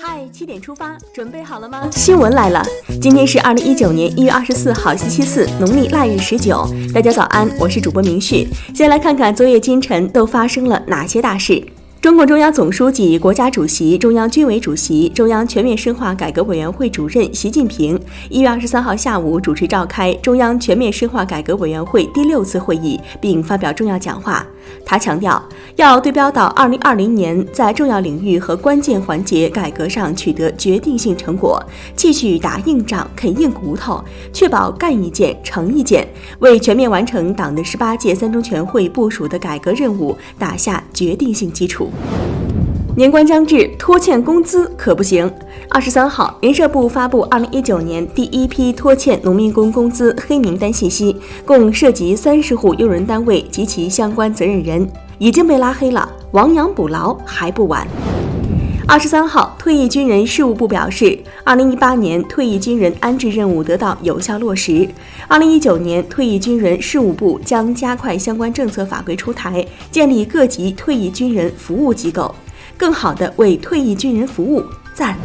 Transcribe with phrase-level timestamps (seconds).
[0.00, 1.88] 嗨，七点出发，准备好了吗？
[1.92, 2.62] 新闻来了，
[3.00, 6.66] 今天是二零一九年一月二十四号，星期四，农历腊月十九。
[6.92, 8.48] 大家早安，我是主播明旭。
[8.74, 11.62] 先来看看昨夜今晨都发生了哪些大事。
[12.00, 17.96] 中共中央总书记、国家主席、中央军委主席、中央全面深化改革委员会主任习近平
[18.28, 24.44] 一月二十三号下午主持召开中央全面深化改革委员会第六次会议，并发表重要讲话。
[24.84, 25.42] 他强调，
[25.76, 31.62] 要对标到二零二零年，在重要领域和关键环节改革上取得决定性成果，
[31.96, 34.02] 继续打硬仗、啃硬骨头，
[34.32, 36.06] 确保干一件成一件，
[36.40, 41.90] 为全面完成党的十八届三中全会部署的改革任务打下决定性基础。
[42.94, 45.30] 年关将至，拖欠工资可不行。
[45.70, 51.16] 二十三号，人社部发布二零一九年第一批拖欠农民工工资黑名单信息，
[51.46, 54.86] 共涉及三十户用人单位及其相关责任人，
[55.16, 56.06] 已经被拉黑了。
[56.32, 57.88] 亡羊补牢还不晚。
[58.86, 64.86] 二十三号，退役军人事务部表示，二零一八年退役军人安置任务得到有效落实。
[65.26, 72.34] 二零一九年，退役军人事务部将加快相关政策法规出台，建立各级退役军人服务机构。
[72.76, 74.62] 更好的为退役军人服务，
[74.94, 75.16] 赞！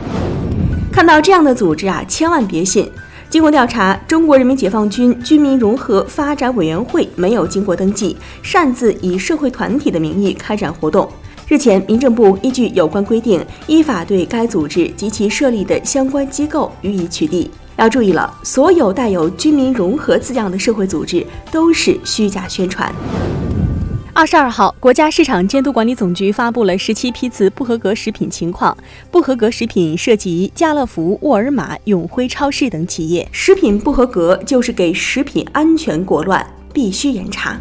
[0.91, 2.89] 看到这样的组织啊，千万别信。
[3.29, 11.07] 经过调查，中国人民解放军军民融合发展委员会没有经过登记，擅自以社会团体的名义开展活动。
[11.47, 17.47] 日前，民政部依据有关规定，依法对该组织及其设立的相关机构予以取缔。
[17.75, 22.91] 要注意了，所有带有“军民融合”字样的社会组织都是虚假宣传。
[24.17, 28.75] 二十二号，国家市场监督管理总局发布了十七批次不合格食品情况。
[29.11, 33.29] 不合格食品涉及家乐福、沃尔玛、永辉超市等企业。
[33.31, 37.59] 食品不合格就是给食品安全裹乱，必须严查。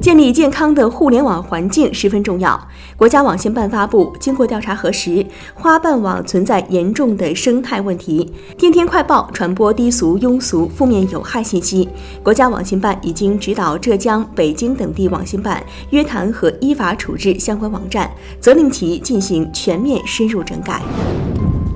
[0.00, 2.68] 建立健康的互联网环境十分重要。
[2.96, 11.88] 国家网信办发布，经过调查核实，花瓣网存在严重的生态问题，天天快报传播低俗、庸俗、负面有害信息。
[12.22, 18.10] 国家网信办已经指导浙江、北京等地网信办约谈和依法处置相关网站，
[18.40, 20.80] 责令其进行全面深入整改。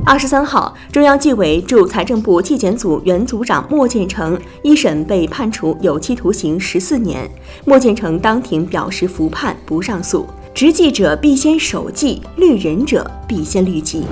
[0.05, 7.31] 二十三号，中央纪委驻财政部纪检组原组长莫建成一审被判处有期徒刑十四年。
[7.65, 10.27] 莫建成当庭表示服判，不上诉。
[10.53, 14.03] 执纪者必先守纪，律人者必先律己。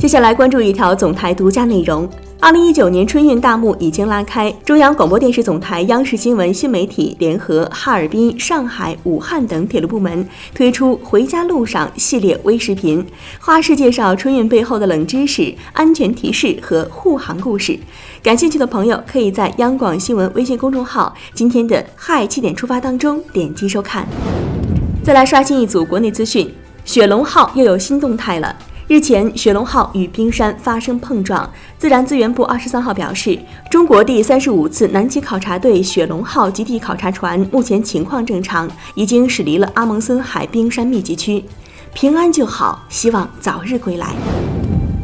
[0.00, 2.08] 接下来关注一条总台独家内容。
[2.40, 13.04] 二零一九年春运大幕已经拉开，中央广播电视总台、央视新闻新媒体联合哈尔滨、上海、武汉等铁路部门推出“回家路上”系列微视频，
[13.40, 17.76] 花式介绍春运背后的冷知识、安全提示和护航故事。
[18.22, 24.06] 感兴趣的朋友可以在央广新闻微信公众号今天的“嗨七点出发”当中点击收看。
[25.02, 26.48] 再来刷新一组国内资讯，
[26.84, 28.54] 雪龙号又有新动态了。
[28.88, 31.46] 日前，雪龙号与冰山发生碰撞。
[31.76, 33.38] 自然资源部二十三号表示，
[33.70, 41.44] 中国第三十五次南极考察队雪龙号极地考察船目前情况正常，已经驶离了阿蒙森海冰山密集区，
[41.92, 44.06] 平安就好，希望早日归来。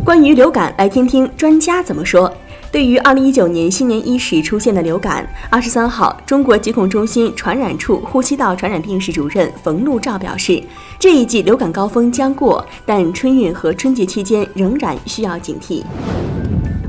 [0.02, 2.32] 关于流感，来听听专家怎么说。
[2.74, 10.60] 对于二零一九年新年伊始出现的流感，二十三号，中国疾控中心传染处呼吸道传染病室主任冯路照表示，
[10.98, 15.84] 这一季流感高峰将过，但春运和春节期间仍然需要警惕。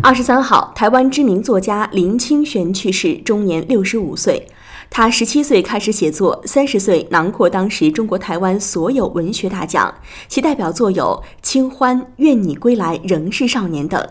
[0.02, 4.44] 二十三号，台湾知名作家林清玄去世，终年六十五岁。
[4.90, 9.94] 他十七岁开始写作，三十岁囊括当时中国台湾所有文学大奖，
[10.28, 14.04] 其代表作有《清欢》《愿你归来仍是少年》等。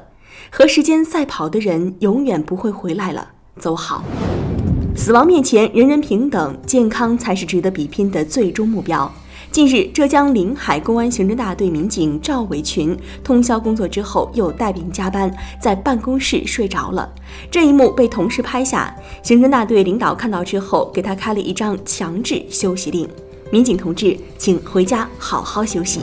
[0.57, 3.27] 和时间赛跑的人永远不会回来了，
[3.59, 4.05] 走好。
[4.95, 9.11] 死亡面前人人平等，健康才是值得比拼的最终目标。
[9.51, 15.29] 近日，浙江临海公安刑侦大队民警赵伟群通宵工作之后又带病加班，
[15.61, 17.13] 在办公室睡着了。
[17.51, 18.95] 这一幕被同事拍下，
[19.25, 23.09] 刑侦大队领导看到之后，给他开了一张强制休息令。
[23.51, 26.03] 民警同志，请回家好好休息。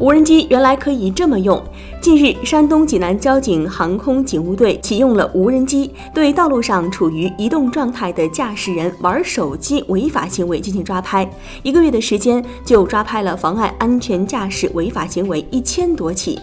[0.00, 1.62] 无人机原来可以这么用。
[2.00, 11.28] 近日，山东济南交警航空警务队启用了无人机，对道路上处于移动状态的驾驶人玩手机违法行为进行抓拍。
[11.62, 16.40] 一个月的时间，就抓拍了妨碍安全驾驶违法行为一千多起。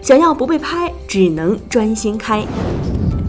[0.00, 2.42] 想要不被拍，只能专心开。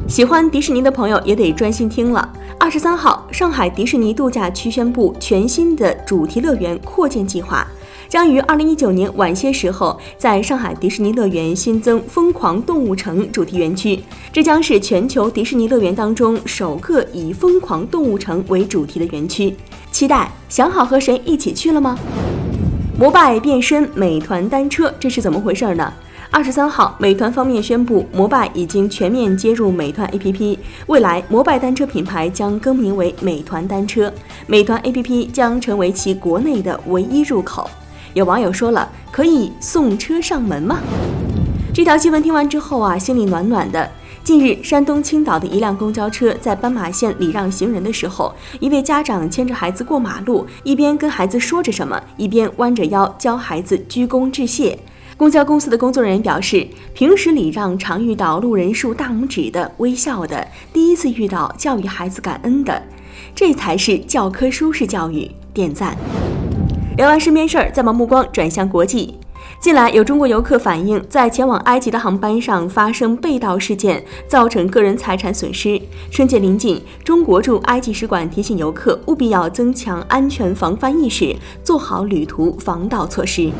[0.07, 2.31] 喜欢迪士尼的朋友也得专心听了。
[2.57, 7.67] 二十三号，上海迪士尼度假区宣布全新的主题乐园扩建计划。
[8.15, 13.99] 将于二零一九年晚些时候在上海迪士尼乐园新增“疯狂动物城”主题园区，
[14.31, 19.53] 这将是全球迪士尼乐园当中首个以“疯狂动物城”为主题的园区。
[19.91, 21.99] 期待，想好和谁一起去了吗？
[22.97, 25.91] 摩拜变身美团单车，这是怎么回事呢？
[26.31, 30.57] 二十三号，美团方面宣布，摩拜已经全面接入美团 APP，
[30.87, 34.09] 未来摩拜单车品牌将更名为美团单车，
[34.47, 37.69] 美团 APP 将成为其国内的唯一入口。
[38.15, 40.79] 有网友说了，可以送车上门吗？
[41.73, 43.91] 这条新闻听完之后啊，心里暖暖的。
[44.23, 54.79] 近日，山东青岛的一辆公交车在斑马线礼让行人的时候，一位家长牵着孩子过马路，一边跟孩子说着什么，一边弯着腰教孩子鞠躬致谢。
[55.17, 62.81] 公交公司的工作人员表示，平时礼让常遇到路人竖大拇指的、微笑的，第一次遇到教育孩子感恩的，
[63.35, 65.97] 这才是教科书式教育，点赞。
[66.97, 69.17] 聊完身边事儿，再把目光转向国际。
[69.59, 75.79] 近来有中国游客反映，在前往埃及的航班上发生被盗事件，造成个人财产损失。
[76.09, 83.51] 春节临近，中国驻埃及使馆提醒游客务必要增强安全防范意识，做好旅途防盗措施。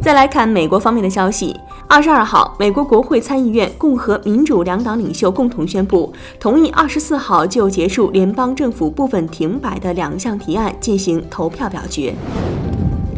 [0.00, 1.54] 再来看美国方面的消息。
[1.90, 12.14] 二十二号，美国国会参议院共和民主两党领袖共同宣布，同意二十四号就结束联邦政府部分停摆的两项提案进行投票表决。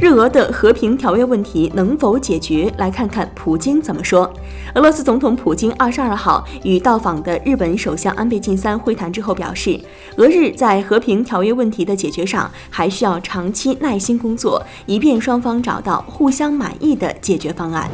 [0.00, 2.72] 日俄的和平条约问题能否解决？
[2.78, 4.32] 来看看普京怎么说。
[4.76, 9.78] 俄罗斯总统普京二十二号与到访的日本首相安倍晋三会谈之后表示，
[10.17, 17.90] 俄日在和平条约问题的解决上还需要长期耐心工作，以便双方找到互相满意的解决方案。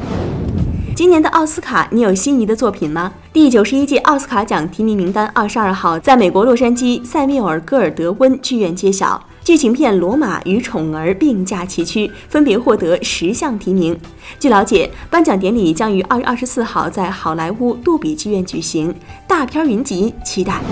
[0.96, 3.12] 今年的奥斯卡，你有心仪的作品吗？
[3.30, 9.22] 第九十一届奥斯卡奖提名名单二十二号在美国洛杉矶塞缪尔·戈尔德温剧院揭晓。
[9.44, 13.94] 剧情片《罗马》与《宠儿》并驾齐驱，分别获得十项提名。
[14.38, 18.94] 据了解，颁奖典礼将于二月二十四号在好莱坞杜比剧院举行，
[19.28, 20.62] 大片云集，期待。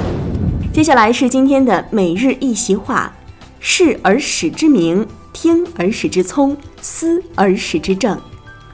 [0.72, 3.12] 接下来是今天的每日一席话：
[3.60, 8.18] 视而使之明，听而使之聪，思而使之正。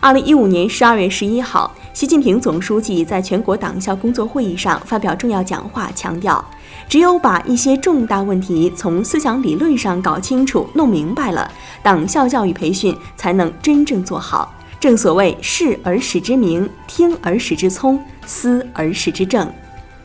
[0.03, 6.43] 二零一五年十二月十一号，习近平总书记在全国党校工作会议上发表重要讲话，强调。
[6.89, 11.53] 只有把一些重大问题从思想理论上搞清楚、弄明白了，
[11.83, 14.51] 党校教育培训才能真正做好。
[14.81, 19.47] 正所谓“视而使之明，听而使之聪，思而使之正”。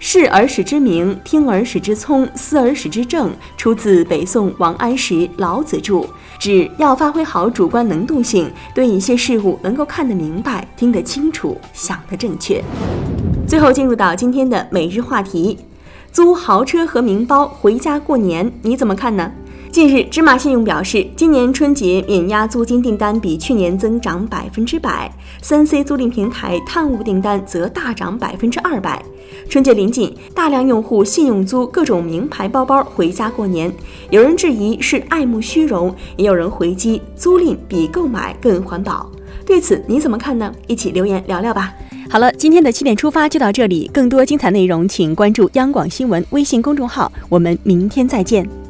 [0.07, 6.05] 视而使之明，听而使之聪，思而使之正，出自北宋王安石老子著，
[6.37, 12.63] 指要发挥好主观能动性，对一些事物能够看得明白、听得清楚、想得正确。
[13.47, 15.57] 最后进入到今天的每日话题。
[16.11, 19.31] 租豪车和名包回家过年，你怎么看呢？
[19.71, 25.11] 近日，芝麻信用表示，今年春节免押租金订单比去年增长百分之百，
[25.41, 29.03] 三 C 租赁平台探物订单则大涨百分之二百。
[29.47, 33.71] 春节临近，大量用户信用租各种名牌包包回家过年，
[34.09, 39.09] 有人质疑是爱慕虚荣，也有人回击租赁比购买更环保。
[39.45, 40.51] 对此你怎么看呢？
[40.67, 41.73] 一起留言聊聊吧。
[42.09, 48.64] 好了，今天的七点出发就到这里，更多精彩内容请关注央广新闻微信公众号，我们明天再见。